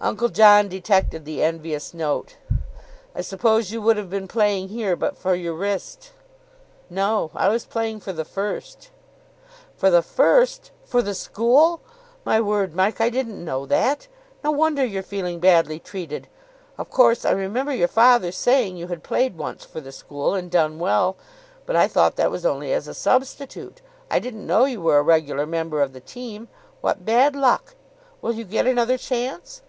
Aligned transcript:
Uncle 0.00 0.28
John 0.28 0.68
detected 0.68 1.24
the 1.24 1.42
envious 1.42 1.92
note. 1.92 2.36
"I 3.16 3.20
suppose 3.20 3.72
you 3.72 3.82
would 3.82 3.96
have 3.96 4.08
been 4.08 4.28
playing 4.28 4.68
here 4.68 4.94
but 4.94 5.16
for 5.16 5.34
your 5.34 5.54
wrist?" 5.54 6.12
"No, 6.88 7.32
I 7.34 7.48
was 7.48 7.64
playing 7.64 7.98
for 7.98 8.12
the 8.12 8.24
first." 8.24 8.90
"For 9.76 9.90
the 9.90 10.00
first? 10.00 10.70
For 10.84 11.02
the 11.02 11.14
school! 11.16 11.80
My 12.24 12.40
word, 12.40 12.76
Mike, 12.76 13.00
I 13.00 13.10
didn't 13.10 13.44
know 13.44 13.66
that. 13.66 14.06
No 14.44 14.52
wonder 14.52 14.84
you're 14.84 15.02
feeling 15.02 15.40
badly 15.40 15.80
treated. 15.80 16.28
Of 16.78 16.90
course, 16.90 17.24
I 17.24 17.32
remember 17.32 17.74
your 17.74 17.88
father 17.88 18.30
saying 18.30 18.76
you 18.76 18.86
had 18.86 19.02
played 19.02 19.36
once 19.36 19.64
for 19.64 19.80
the 19.80 19.90
school, 19.90 20.32
and 20.32 20.48
done 20.48 20.78
well; 20.78 21.16
but 21.66 21.74
I 21.74 21.88
thought 21.88 22.14
that 22.14 22.30
was 22.30 22.46
only 22.46 22.72
as 22.72 22.86
a 22.86 22.94
substitute. 22.94 23.82
I 24.12 24.20
didn't 24.20 24.46
know 24.46 24.64
you 24.64 24.80
were 24.80 24.98
a 24.98 25.02
regular 25.02 25.44
member 25.44 25.82
of 25.82 25.92
the 25.92 25.98
team. 25.98 26.46
What 26.82 27.04
bad 27.04 27.34
luck. 27.34 27.74
Will 28.22 28.34
you 28.34 28.44
get 28.44 28.64
another 28.64 28.96
chance?" 28.96 29.62